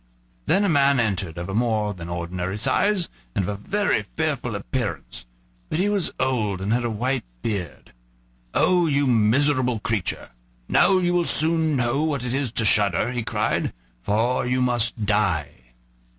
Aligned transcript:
Then 0.47 0.63
a 0.63 0.67
man 0.67 0.99
entered, 0.99 1.37
of 1.37 1.55
more 1.55 1.93
than 1.93 2.09
ordinary 2.09 2.57
size 2.57 3.07
and 3.35 3.43
of 3.45 3.49
a 3.49 3.53
very 3.63 4.01
fearful 4.17 4.55
appearance; 4.55 5.27
but 5.69 5.77
he 5.77 5.89
was 5.89 6.11
old 6.19 6.59
and 6.59 6.73
had 6.73 6.83
a 6.83 6.89
white 6.89 7.23
beard. 7.43 7.93
"Oh! 8.55 8.87
you 8.87 9.05
miserable 9.05 9.79
creature, 9.79 10.31
now 10.67 10.97
you 10.97 11.13
will 11.13 11.25
soon 11.25 11.75
know 11.75 12.01
what 12.01 12.25
it 12.25 12.33
is 12.33 12.51
to 12.53 12.65
shudder," 12.65 13.11
he 13.11 13.21
cried, 13.21 13.73
"for 14.01 14.43
you 14.47 14.59
must 14.59 15.05
die." 15.05 15.51